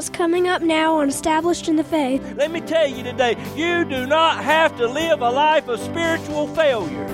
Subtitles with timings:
[0.00, 2.22] what's coming up now on Established in the Faith.
[2.34, 6.48] Let me tell you today, you do not have to live a life of spiritual
[6.54, 7.06] failure.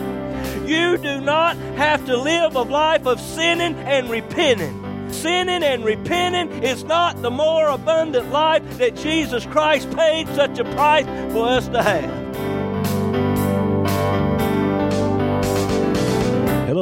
[0.65, 5.11] You do not have to live a life of sinning and repenting.
[5.11, 10.65] Sinning and repenting is not the more abundant life that Jesus Christ paid such a
[10.67, 12.26] price for us to have.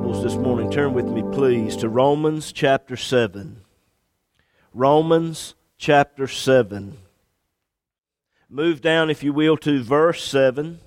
[0.00, 3.60] Bibles this morning, turn with me, please, to Romans chapter 7.
[4.72, 6.96] Romans chapter 7.
[8.48, 10.80] Move down, if you will, to verse 7.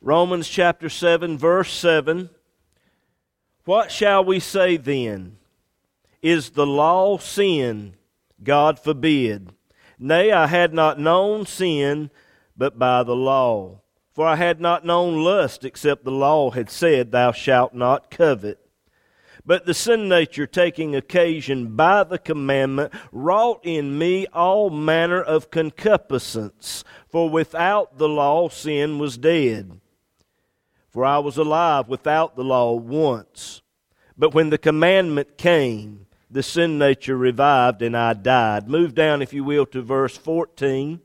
[0.00, 2.30] Romans chapter 7, verse 7.
[3.64, 5.38] What shall we say then?
[6.22, 7.96] Is the law sin?
[8.40, 9.50] God forbid.
[9.98, 12.12] Nay, I had not known sin
[12.56, 13.79] but by the law.
[14.12, 18.58] For I had not known lust except the law had said, Thou shalt not covet.
[19.46, 25.50] But the sin nature, taking occasion by the commandment, wrought in me all manner of
[25.50, 26.84] concupiscence.
[27.08, 29.80] For without the law sin was dead.
[30.90, 33.62] For I was alive without the law once.
[34.18, 38.68] But when the commandment came, the sin nature revived and I died.
[38.68, 41.00] Move down, if you will, to verse 14.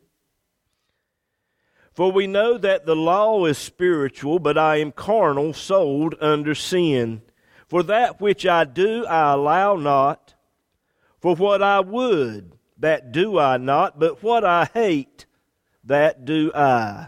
[1.96, 7.22] For we know that the law is spiritual, but I am carnal, sold under sin.
[7.68, 10.36] For that which I do, I allow not.
[11.22, 15.26] For what I would, that do I not, but what I hate,
[15.86, 17.08] that do I.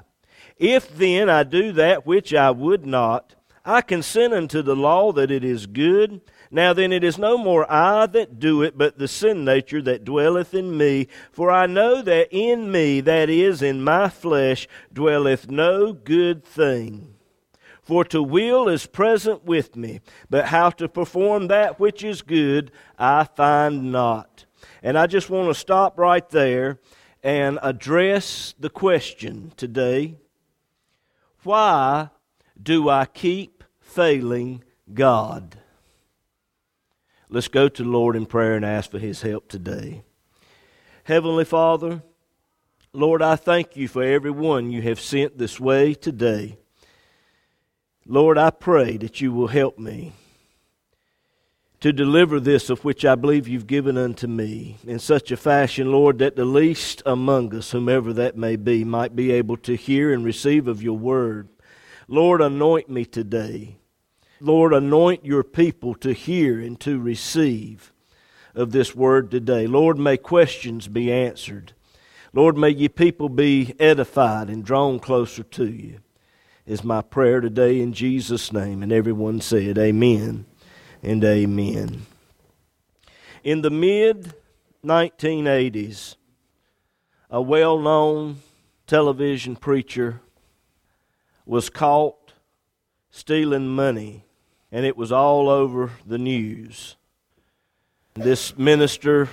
[0.56, 5.30] If then I do that which I would not, I consent unto the law that
[5.30, 6.22] it is good.
[6.50, 10.06] Now then, it is no more I that do it, but the sin nature that
[10.06, 11.08] dwelleth in me.
[11.32, 17.16] For I know that in me, that is, in my flesh, dwelleth no good thing.
[17.82, 22.72] For to will is present with me, but how to perform that which is good,
[22.98, 24.46] I find not.
[24.84, 26.80] And I just want to stop right there
[27.24, 30.16] and address the question today
[31.44, 32.10] why
[32.62, 34.64] do I keep failing
[34.94, 35.58] God?
[37.30, 40.04] Let's go to the Lord in prayer and ask for His help today.
[41.04, 42.02] Heavenly Father,
[42.94, 46.58] Lord, I thank you for everyone you have sent this way today.
[48.06, 50.14] Lord, I pray that you will help me
[51.80, 55.92] to deliver this of which I believe you've given unto me in such a fashion,
[55.92, 60.12] Lord, that the least among us, whomever that may be, might be able to hear
[60.12, 61.50] and receive of your word.
[62.08, 63.77] Lord, anoint me today.
[64.40, 67.92] Lord, anoint your people to hear and to receive
[68.54, 69.68] of this word today.
[69.68, 71.74] Lord, may questions be answered.
[72.34, 76.00] Lord, may your people be edified and drawn closer to you,
[76.66, 78.84] is my prayer today in Jesus' name.
[78.84, 80.46] And everyone said, Amen
[81.02, 82.06] and amen.
[83.44, 84.34] In the mid
[84.86, 86.16] 1980s,
[87.30, 88.38] a well known
[88.86, 90.22] television preacher
[91.46, 92.34] was caught
[93.10, 94.27] stealing money,
[94.72, 96.96] and it was all over the news.
[98.16, 99.30] This minister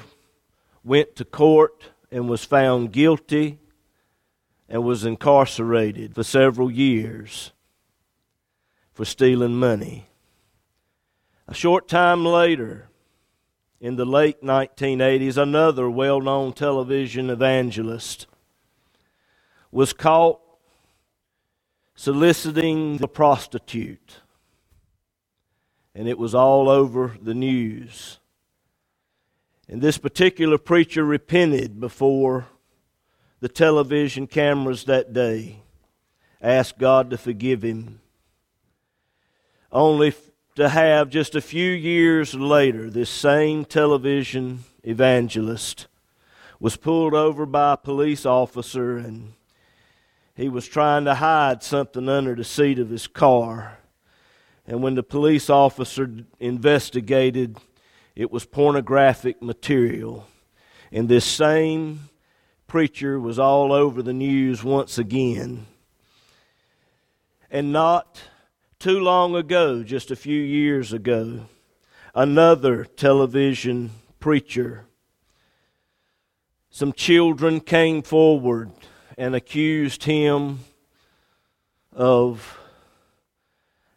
[0.85, 3.59] went to court and was found guilty
[4.69, 7.53] and was incarcerated for several years
[8.93, 10.07] for stealing money.
[11.49, 12.89] A short time later,
[13.81, 18.27] in the late 1980s, another well known television evangelist
[19.71, 20.41] was caught
[21.95, 24.21] soliciting the prostitute.
[25.95, 28.19] And it was all over the news.
[29.69, 32.47] And this particular preacher repented before
[33.41, 35.61] the television cameras that day,
[36.41, 38.01] asked God to forgive him.
[39.71, 40.15] Only
[40.55, 45.87] to have just a few years later, this same television evangelist
[46.61, 49.35] was pulled over by a police officer and
[50.35, 53.79] he was trying to hide something under the seat of his car.
[54.67, 57.59] And when the police officer investigated,
[58.17, 60.27] it was pornographic material.
[60.91, 62.09] And this same
[62.67, 65.67] preacher was all over the news once again.
[67.51, 68.23] And not
[68.79, 71.47] too long ago, just a few years ago,
[72.15, 74.87] another television preacher,
[76.71, 78.73] some children came forward
[79.17, 80.61] and accused him
[81.93, 82.59] of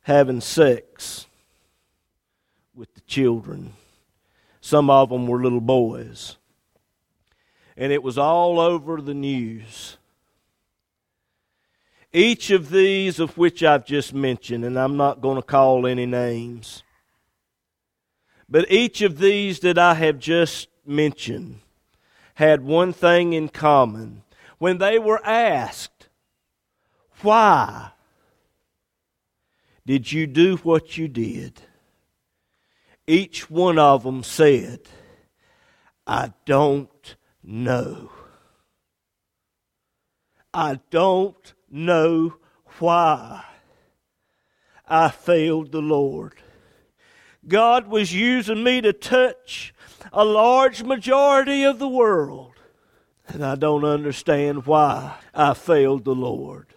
[0.07, 1.27] having sex
[2.73, 3.73] with the children.
[4.61, 6.37] Some of them were little boys.
[7.75, 9.97] And it was all over the news.
[12.13, 16.05] Each of these, of which I've just mentioned, and I'm not going to call any
[16.05, 16.83] names,
[18.47, 21.59] but each of these that I have just mentioned
[22.35, 24.23] had one thing in common.
[24.57, 26.07] When they were asked,
[27.21, 27.91] Why
[29.87, 31.61] did you do what you did?
[33.07, 34.81] Each one of them said,
[36.05, 38.11] I don't know.
[40.53, 42.35] I don't know
[42.79, 43.45] why
[44.85, 46.33] I failed the Lord.
[47.47, 49.73] God was using me to touch
[50.11, 52.55] a large majority of the world,
[53.25, 56.73] and I don't understand why I failed the Lord.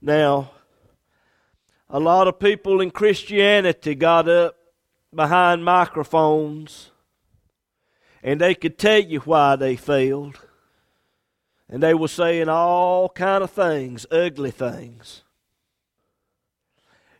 [0.00, 0.52] Now,
[1.90, 4.56] a lot of people in Christianity got up
[5.14, 6.90] behind microphones
[8.22, 10.38] and they could tell you why they failed.
[11.68, 15.22] And they were saying all kind of things, ugly things.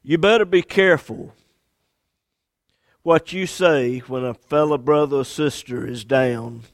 [0.03, 1.35] You better be careful
[3.03, 6.65] what you say when a fellow brother or sister is down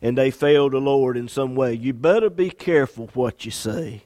[0.00, 1.74] and they fail the Lord in some way.
[1.74, 4.04] You better be careful what you say.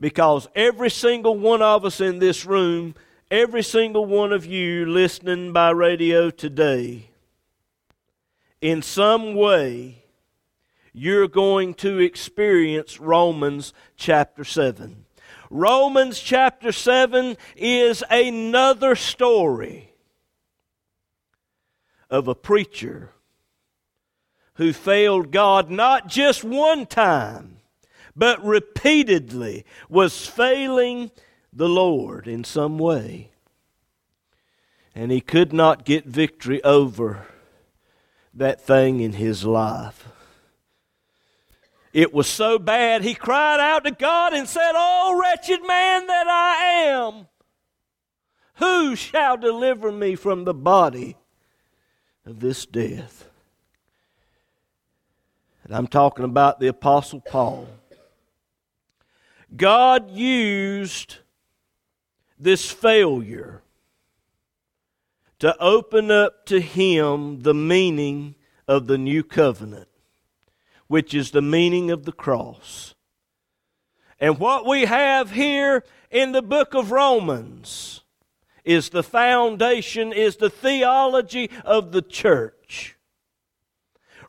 [0.00, 2.94] Because every single one of us in this room,
[3.30, 7.10] every single one of you listening by radio today,
[8.62, 10.04] in some way,
[10.92, 15.04] you're going to experience Romans chapter 7.
[15.50, 19.92] Romans chapter 7 is another story
[22.08, 23.10] of a preacher
[24.54, 27.59] who failed God not just one time,
[28.20, 31.10] but repeatedly was failing
[31.54, 33.30] the Lord in some way.
[34.94, 37.26] And he could not get victory over
[38.34, 40.06] that thing in his life.
[41.94, 46.28] It was so bad, he cried out to God and said, Oh, wretched man that
[46.28, 47.26] I am,
[48.56, 51.16] who shall deliver me from the body
[52.26, 53.30] of this death?
[55.64, 57.66] And I'm talking about the Apostle Paul.
[59.56, 61.16] God used
[62.38, 63.62] this failure
[65.40, 68.36] to open up to him the meaning
[68.68, 69.88] of the new covenant,
[70.86, 72.94] which is the meaning of the cross.
[74.20, 78.02] And what we have here in the book of Romans
[78.64, 82.59] is the foundation, is the theology of the church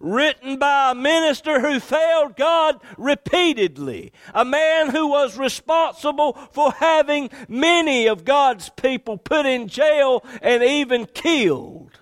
[0.02, 7.30] written by a minister who failed God repeatedly, a man who was responsible for having
[7.48, 12.00] many of God's people put in jail and even killed.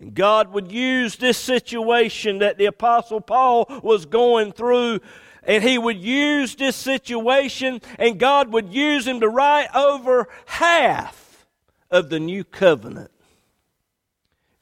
[0.00, 5.00] And God would use this situation that the Apostle Paul was going through
[5.42, 11.46] and he would use this situation, and God would use him to write over half
[11.90, 13.10] of the new covenant.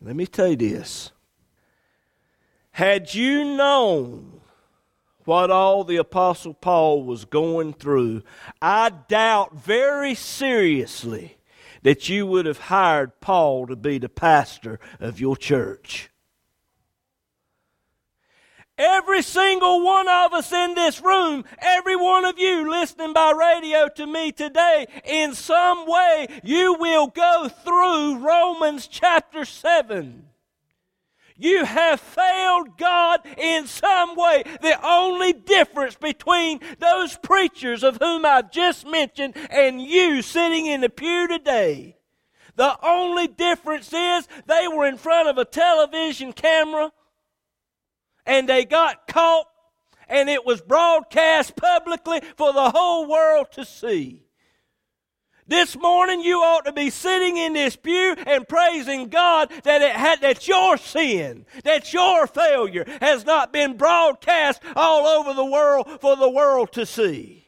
[0.01, 1.13] Let me tell you this.
[2.73, 4.41] Had you known
[5.25, 8.23] what all the Apostle Paul was going through,
[8.61, 11.39] I doubt very seriously
[11.83, 16.11] that you would have hired Paul to be the pastor of your church.
[18.79, 23.89] Every single one of us in this room, every one of you listening by radio
[23.97, 30.27] to me today, in some way you will go through Romans chapter 7.
[31.39, 34.43] You have failed God in some way.
[34.61, 40.83] The only difference between those preachers of whom I've just mentioned and you sitting in
[40.83, 41.97] the pew today,
[42.57, 46.93] the only difference is they were in front of a television camera
[48.27, 49.47] and they got caught
[50.09, 54.23] and it was broadcast publicly for the whole world to see.
[55.49, 59.95] This morning you ought to be sitting in this pew and praising God that it
[59.95, 66.01] had, that your sin, that your failure has not been broadcast all over the world
[66.01, 67.47] for the world to see.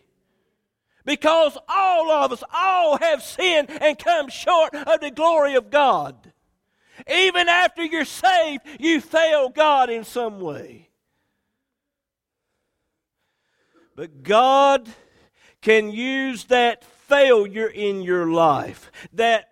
[1.05, 6.33] Because all of us, all have sinned and come short of the glory of God.
[7.11, 10.89] Even after you're saved, you fail God in some way.
[13.97, 14.89] But God
[15.61, 19.48] can use that failure in your life, that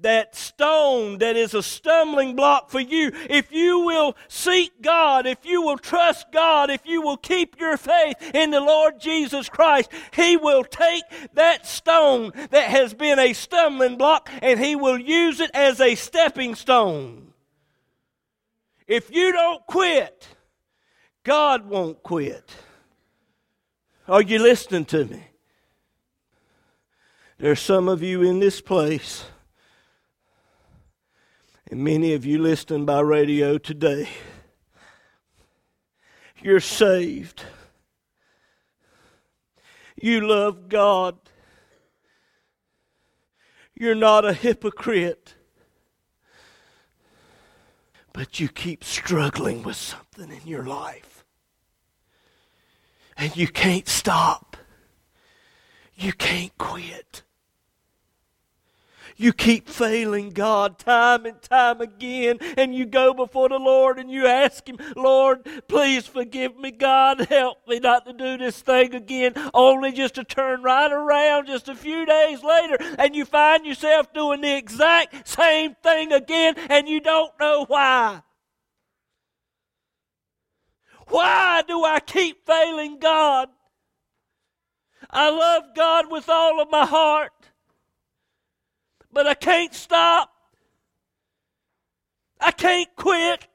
[0.00, 5.44] that stone that is a stumbling block for you, if you will seek God, if
[5.44, 9.90] you will trust God, if you will keep your faith in the Lord Jesus Christ,
[10.12, 15.40] He will take that stone that has been a stumbling block and He will use
[15.40, 17.32] it as a stepping stone.
[18.86, 20.28] If you don't quit,
[21.24, 22.50] God won't quit.
[24.08, 25.22] Are you listening to me?
[27.38, 29.26] There are some of you in this place
[31.70, 34.08] and many of you listening by radio today,
[36.40, 37.44] you're saved.
[40.00, 41.18] You love God.
[43.74, 45.34] You're not a hypocrite.
[48.12, 51.24] But you keep struggling with something in your life.
[53.16, 54.56] And you can't stop.
[55.96, 57.22] You can't quit.
[59.20, 64.08] You keep failing God time and time again, and you go before the Lord and
[64.08, 68.94] you ask Him, Lord, please forgive me, God, help me not to do this thing
[68.94, 73.66] again, only just to turn right around just a few days later, and you find
[73.66, 78.22] yourself doing the exact same thing again, and you don't know why.
[81.08, 83.48] Why do I keep failing God?
[85.10, 87.32] I love God with all of my heart
[89.12, 90.30] but I can't stop.
[92.40, 93.46] I can't quit.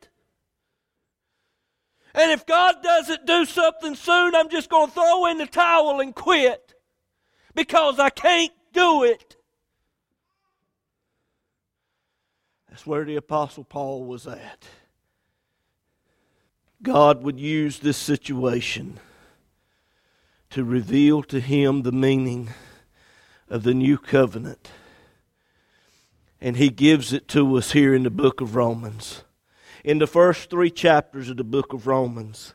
[2.15, 5.99] And if God doesn't do something soon, I'm just going to throw in the towel
[5.99, 6.75] and quit
[7.55, 9.35] because I can't do it.
[12.69, 14.65] That's where the Apostle Paul was at.
[16.81, 18.99] God would use this situation
[20.49, 22.49] to reveal to him the meaning
[23.49, 24.69] of the new covenant
[26.43, 29.23] and he gives it to us here in the book of Romans.
[29.81, 32.53] In the first three chapters of the book of Romans,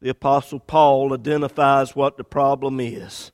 [0.00, 3.32] the Apostle Paul identifies what the problem is,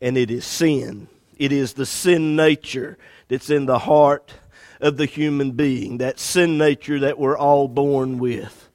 [0.00, 1.08] and it is sin.
[1.38, 4.32] It is the sin nature that's in the heart
[4.80, 8.70] of the human being, that sin nature that we're all born with.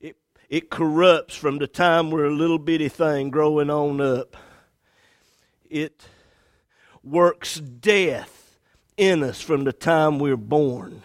[0.00, 0.16] It,
[0.48, 4.36] it corrupts from the time we're a little bitty thing growing on up.
[5.68, 6.06] It
[7.02, 8.33] works death
[8.96, 11.02] in us from the time we're born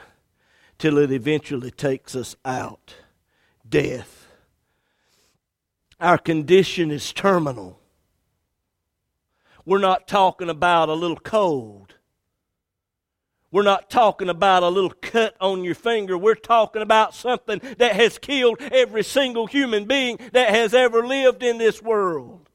[0.78, 2.96] till it eventually takes us out
[3.68, 4.28] death.
[6.00, 7.80] Our condition is terminal.
[9.66, 11.96] We're not talking about a little cold.
[13.52, 16.18] We're not talking about a little cut on your finger.
[16.18, 21.44] We're talking about something that has killed every single human being that has ever lived
[21.44, 22.48] in this world.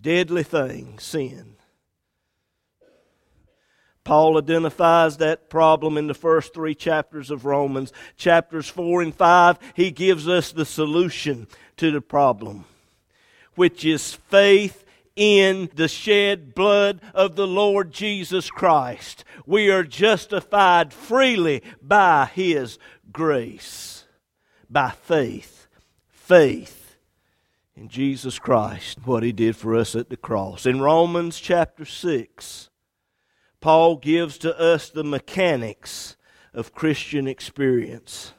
[0.00, 1.57] Deadly thing, sin.
[4.08, 7.92] Paul identifies that problem in the first three chapters of Romans.
[8.16, 11.46] Chapters 4 and 5, he gives us the solution
[11.76, 12.64] to the problem,
[13.54, 19.24] which is faith in the shed blood of the Lord Jesus Christ.
[19.44, 22.78] We are justified freely by his
[23.12, 24.06] grace,
[24.70, 25.68] by faith.
[26.08, 26.96] Faith
[27.76, 30.64] in Jesus Christ, what he did for us at the cross.
[30.64, 32.67] In Romans chapter 6,
[33.60, 36.16] Paul gives to us the mechanics
[36.54, 38.32] of Christian experience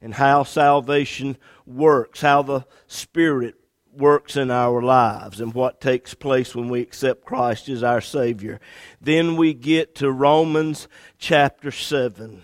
[0.00, 1.36] and how salvation
[1.66, 3.54] works, how the Spirit
[3.96, 8.60] works in our lives, and what takes place when we accept Christ as our Savior.
[9.00, 10.88] Then we get to Romans
[11.18, 12.42] chapter 7,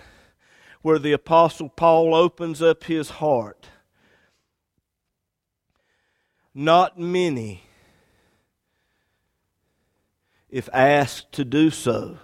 [0.82, 3.66] where the Apostle Paul opens up his heart.
[6.54, 7.64] Not many
[10.50, 12.18] if asked to do so,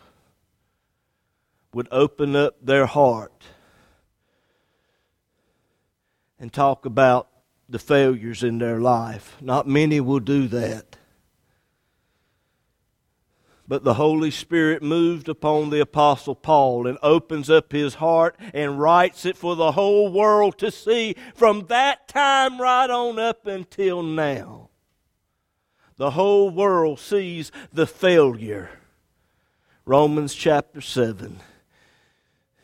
[1.72, 3.44] would open up their heart
[6.38, 7.28] and talk about
[7.68, 9.36] the failures in their life.
[9.40, 10.96] Not many will do that.
[13.68, 18.80] But the Holy Spirit moved upon the Apostle Paul and opens up his heart and
[18.80, 24.02] writes it for the whole world to see from that time right on up until
[24.02, 24.65] now.
[25.96, 28.70] The whole world sees the failure.
[29.84, 31.40] Romans chapter 7.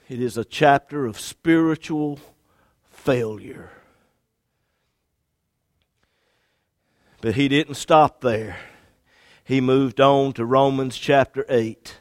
[0.08, 2.20] It is a chapter of spiritual
[2.90, 3.70] failure.
[7.22, 8.58] But he didn't stop there.
[9.44, 11.98] He moved on to Romans chapter 8.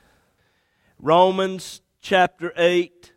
[1.00, 3.14] Romans chapter 8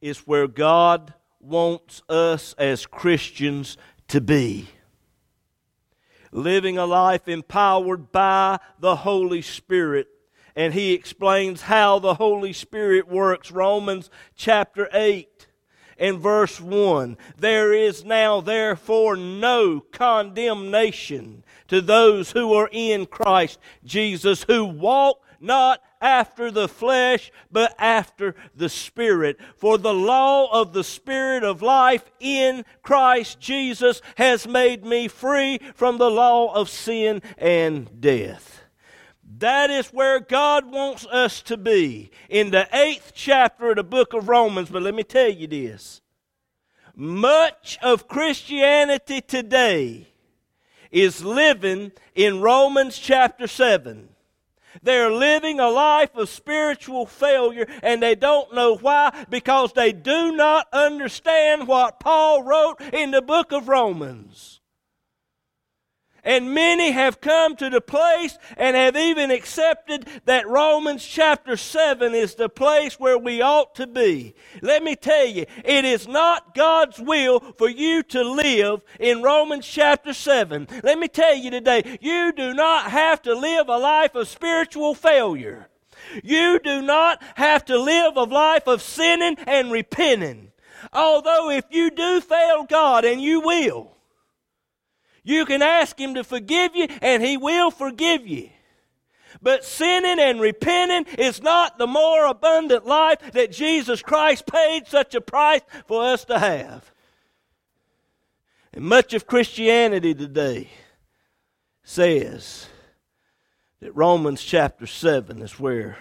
[0.00, 3.76] is where God wants us as Christians
[4.08, 4.68] to be.
[6.34, 10.08] Living a life empowered by the Holy Spirit.
[10.56, 13.52] And he explains how the Holy Spirit works.
[13.52, 15.46] Romans chapter 8
[15.96, 17.16] and verse 1.
[17.36, 25.22] There is now therefore no condemnation to those who are in Christ Jesus, who walk
[25.40, 29.38] not after the flesh, but after the Spirit.
[29.56, 35.58] For the law of the Spirit of life in Christ Jesus has made me free
[35.74, 38.62] from the law of sin and death.
[39.38, 44.12] That is where God wants us to be in the eighth chapter of the book
[44.12, 44.68] of Romans.
[44.68, 46.02] But let me tell you this
[46.94, 50.06] much of Christianity today
[50.92, 54.13] is living in Romans chapter 7.
[54.82, 60.32] They're living a life of spiritual failure and they don't know why because they do
[60.32, 64.53] not understand what Paul wrote in the book of Romans.
[66.24, 72.14] And many have come to the place and have even accepted that Romans chapter 7
[72.14, 74.34] is the place where we ought to be.
[74.62, 79.66] Let me tell you, it is not God's will for you to live in Romans
[79.66, 80.66] chapter 7.
[80.82, 84.94] Let me tell you today, you do not have to live a life of spiritual
[84.94, 85.68] failure.
[86.22, 90.52] You do not have to live a life of sinning and repenting.
[90.92, 93.93] Although if you do fail God, and you will,
[95.24, 98.50] you can ask Him to forgive you, and He will forgive you.
[99.42, 105.14] But sinning and repenting is not the more abundant life that Jesus Christ paid such
[105.14, 106.92] a price for us to have.
[108.72, 110.68] And much of Christianity today
[111.82, 112.66] says
[113.80, 115.98] that Romans chapter 7 is where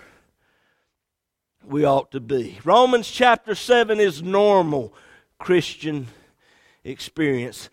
[1.65, 2.59] we ought to be.
[2.63, 4.93] Romans chapter 7 is normal
[5.37, 6.07] Christian
[6.83, 7.69] experience.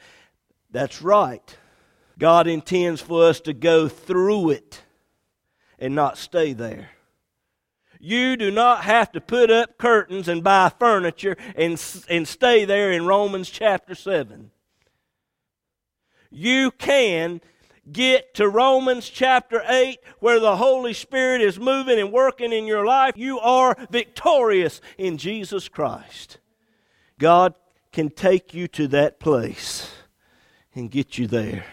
[0.70, 1.56] That's right.
[2.18, 4.83] God intends for us to go through it
[5.78, 6.90] and not stay there.
[7.98, 12.92] You do not have to put up curtains and buy furniture and, and stay there
[12.92, 14.50] in Romans chapter 7.
[16.30, 17.40] You can
[17.90, 22.87] get to Romans chapter 8 where the Holy Spirit is moving and working in your
[22.87, 23.16] life.
[23.16, 26.38] You are victorious in Jesus Christ.
[27.18, 27.54] God
[27.92, 29.90] can take you to that place
[30.88, 31.64] get you there.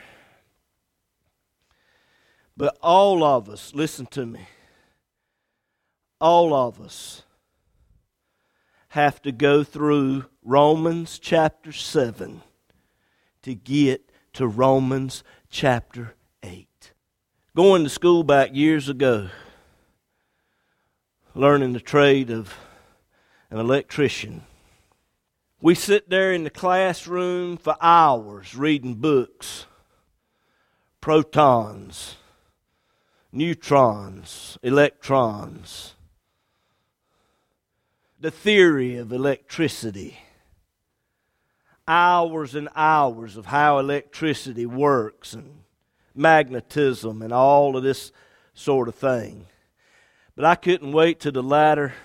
[2.55, 4.47] But all of us, listen to me,
[6.19, 7.23] all of us
[8.89, 12.41] have to go through Romans chapter 7
[13.43, 16.93] to get to Romans chapter 8.
[17.55, 19.29] Going to school back years ago,
[21.35, 22.55] learning the trade of
[23.51, 24.43] an electrician.
[25.59, 29.65] We sit there in the classroom for hours reading books.
[31.01, 32.15] Protons,
[33.31, 35.95] neutrons, electrons,
[38.19, 40.19] the theory of electricity.
[41.87, 45.63] Hours and hours of how electricity works and
[46.13, 48.11] magnetism and all of this
[48.53, 49.47] sort of thing.
[50.35, 51.95] But I couldn't wait to the latter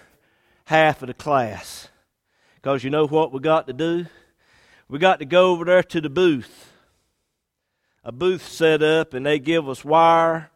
[0.67, 1.89] half of the class
[2.63, 4.07] because you know what we got to do?
[4.89, 6.73] We got to go over there to the booth.
[8.05, 10.51] A booth set up, and they give us wire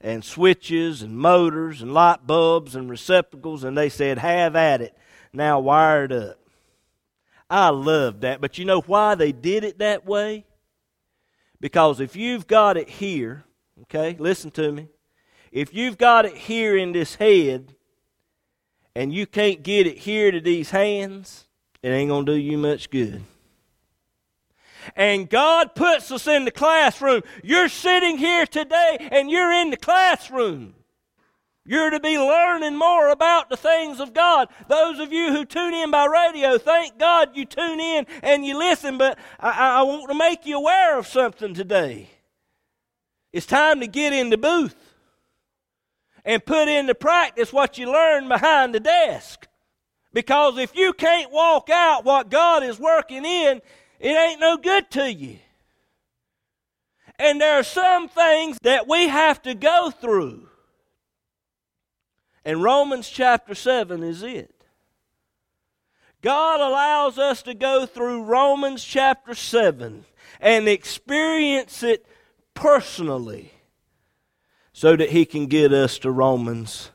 [0.00, 4.96] and switches and motors and light bulbs and receptacles, and they said, Have at it.
[5.32, 6.38] Now wire it up.
[7.50, 8.40] I loved that.
[8.40, 10.44] But you know why they did it that way?
[11.60, 13.42] Because if you've got it here,
[13.82, 14.88] okay, listen to me.
[15.50, 17.74] If you've got it here in this head
[18.94, 21.46] and you can't get it here to these hands,
[21.82, 23.22] it ain't going to do you much good.
[24.96, 27.22] And God puts us in the classroom.
[27.42, 30.74] You're sitting here today and you're in the classroom.
[31.64, 34.48] You're to be learning more about the things of God.
[34.68, 38.58] Those of you who tune in by radio, thank God you tune in and you
[38.58, 42.08] listen, but I, I want to make you aware of something today.
[43.34, 44.76] It's time to get in the booth
[46.24, 49.46] and put into practice what you learn behind the desk.
[50.18, 53.60] Because if you can't walk out what God is working in,
[54.00, 55.38] it ain't no good to you.
[57.20, 60.48] And there are some things that we have to go through.
[62.44, 64.64] And Romans chapter 7 is it.
[66.20, 70.04] God allows us to go through Romans chapter 7
[70.40, 72.04] and experience it
[72.54, 73.52] personally
[74.72, 76.90] so that He can get us to Romans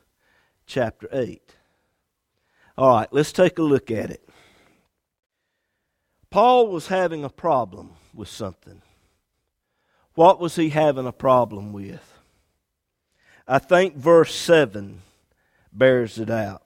[0.66, 1.43] chapter 8.
[2.76, 4.28] All right, let's take a look at it.
[6.30, 8.82] Paul was having a problem with something.
[10.14, 12.18] What was he having a problem with?
[13.46, 15.02] I think verse 7
[15.72, 16.62] bears it out.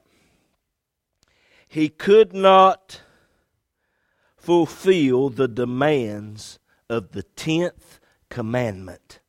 [1.66, 3.02] He could not
[4.36, 9.20] fulfill the demands of the tenth commandment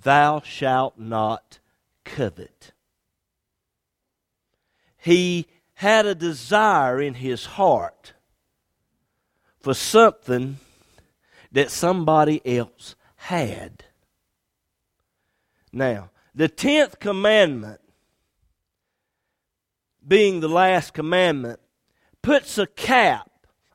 [0.00, 1.58] Thou shalt not
[2.04, 2.72] covet.
[4.96, 5.48] He
[5.78, 8.12] had a desire in his heart
[9.60, 10.58] for something
[11.52, 13.84] that somebody else had.
[15.72, 17.80] Now, the tenth commandment,
[20.06, 21.60] being the last commandment,
[22.22, 23.30] puts a cap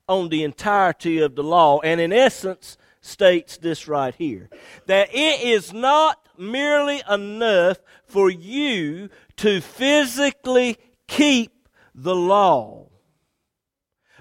[0.10, 4.50] on the entirety of the law and, in essence, states this right here
[4.88, 11.63] that it is not merely enough for you to physically keep
[11.94, 12.90] the law.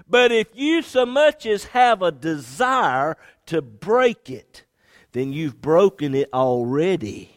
[0.07, 4.65] But if you so much as have a desire to break it,
[5.11, 7.29] then you've broken it already.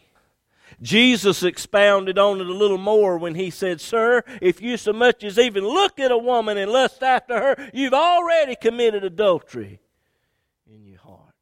[0.81, 5.23] Jesus expounded on it a little more when he said, Sir, if you so much
[5.23, 9.79] as even look at a woman and lust after her, you've already committed adultery
[10.71, 11.33] in your heart.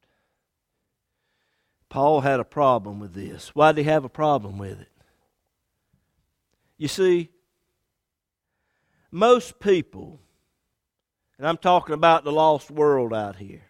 [1.89, 3.51] Paul had a problem with this.
[3.53, 4.91] Why did he have a problem with it?
[6.77, 7.29] You see,
[9.11, 10.19] most people,
[11.37, 13.63] and I'm talking about the lost world out here,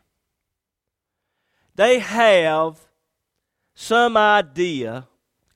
[1.76, 2.80] they have
[3.74, 5.08] some idea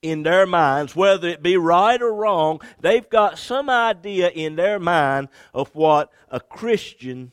[0.02, 4.80] in their minds, whether it be right or wrong, they've got some idea in their
[4.80, 7.32] mind of what a Christian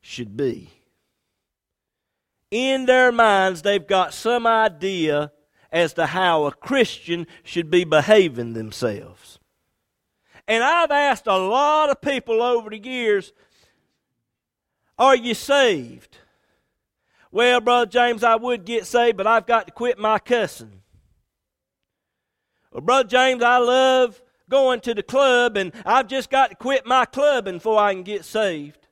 [0.00, 0.70] should be.
[2.50, 5.32] In their minds, they've got some idea
[5.70, 9.38] as to how a Christian should be behaving themselves.
[10.48, 13.32] And I've asked a lot of people over the years,
[14.98, 16.18] Are you saved?
[17.30, 20.82] Well, Brother James, I would get saved, but I've got to quit my cussing.
[22.70, 26.84] Well, Brother James, I love going to the club, and I've just got to quit
[26.84, 28.86] my clubbing before I can get saved.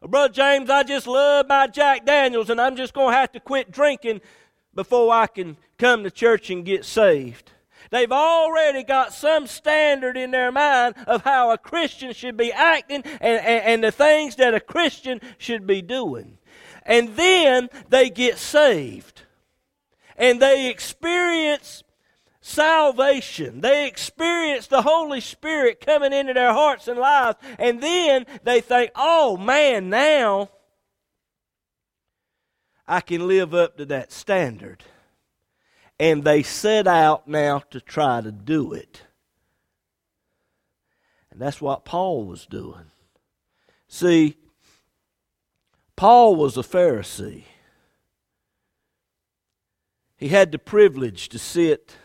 [0.00, 3.32] Well, Brother James, I just love my Jack Daniels, and I'm just going to have
[3.32, 4.22] to quit drinking
[4.74, 7.52] before I can come to church and get saved.
[7.96, 13.02] They've already got some standard in their mind of how a Christian should be acting
[13.04, 16.36] and, and, and, the things that a Christian should be doing.
[16.82, 19.22] And then they get saved
[20.18, 21.84] and they experience
[22.42, 23.62] salvation.
[23.62, 28.90] They experience the Holy Spirit coming into their hearts and lives, and then they think,
[28.94, 30.50] oh man, now
[32.86, 34.84] I can live up to that standard.
[35.98, 39.02] And they set out now to try to do it.
[41.30, 42.86] And that's what Paul was doing.
[43.88, 44.36] See,
[45.96, 47.44] Paul was a Pharisee.
[50.16, 51.96] He had the privilege to sit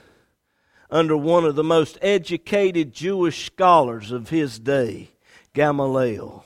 [0.89, 5.11] under one of the most educated Jewish scholars of his day,
[5.53, 6.45] Gamaliel.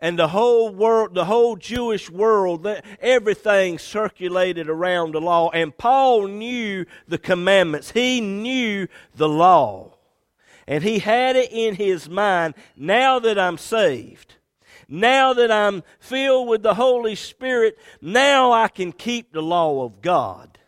[0.00, 2.66] And the whole world, the whole Jewish world,
[3.00, 5.50] everything circulated around the law.
[5.50, 7.90] And Paul knew the commandments.
[7.90, 9.94] He knew the law.
[10.68, 14.34] And he had it in his mind, now that I'm saved,
[14.86, 20.02] now that I'm filled with the Holy Spirit, now I can keep the law of
[20.02, 20.58] God.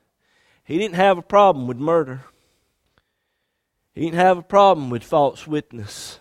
[0.65, 2.25] He didn't have a problem with murder.
[3.93, 6.20] He didn't have a problem with false witness.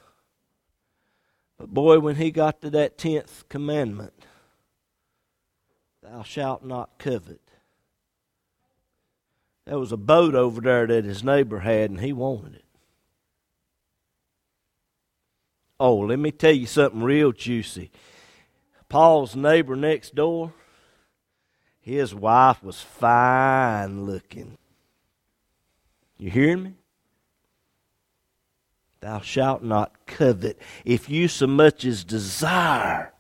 [1.60, 4.14] But boy, when he got to that tenth commandment,
[6.02, 7.42] thou shalt not covet.
[9.66, 12.66] There was a boat over there that his neighbor had, and he wanted it.
[15.80, 17.92] Oh, let me tell you something real juicy.
[18.88, 20.54] Paul's neighbor next door,
[21.82, 24.58] his wife was fine looking.
[26.18, 26.79] You hearing me?
[29.02, 30.60] Thou shalt not covet.
[30.84, 33.14] If you so much as desire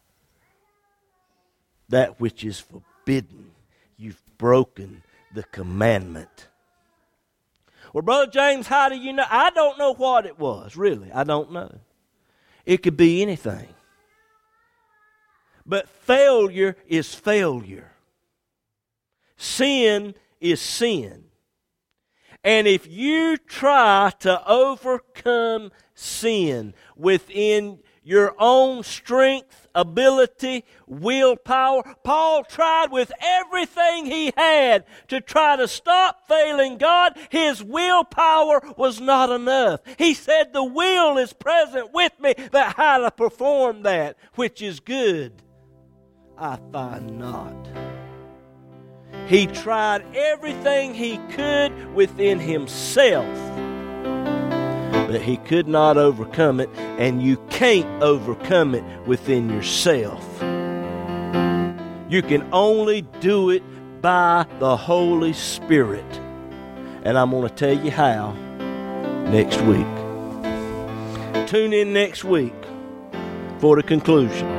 [1.87, 3.51] that which is forbidden,
[3.97, 6.47] you've broken the commandment.
[7.93, 9.25] Well, Brother James, how do you know?
[9.29, 11.11] I don't know what it was, really.
[11.11, 11.79] I don't know.
[12.65, 13.67] It could be anything.
[15.65, 17.91] But failure is failure.
[19.37, 21.28] Sin is sin.
[22.43, 31.83] And if you try to overcome sin within your own strength, ability, willpower.
[32.03, 37.17] Paul tried with everything he had to try to stop failing God.
[37.29, 39.81] His willpower was not enough.
[39.97, 44.79] He said, The will is present with me but how to perform that which is
[44.79, 45.43] good.
[46.37, 47.98] I find not.
[49.29, 53.27] He tried everything he could within himself
[55.09, 60.23] but he could not overcome it, and you can't overcome it within yourself.
[62.11, 63.63] You can only do it
[64.03, 66.05] by the Holy Spirit.
[67.03, 68.33] And I'm going to tell you how
[69.31, 69.87] next week.
[71.47, 72.53] Tune in next week
[73.57, 74.58] for the conclusion.